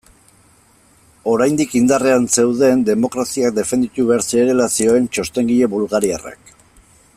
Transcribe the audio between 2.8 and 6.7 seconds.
demokraziak defenditu behar zirela zioen txostengile bulgariarrak.